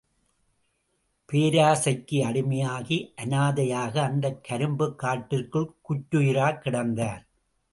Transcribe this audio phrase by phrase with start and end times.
[1.31, 7.25] பேராசைக்கு அடிமையாகி, அனாதையாக, அந்த கரும்புக் காட்டிற்குள் குற்றுயிராகக் கிடந்தார்.